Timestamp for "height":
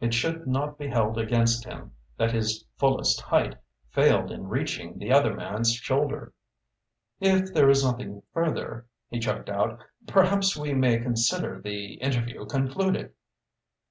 3.20-3.56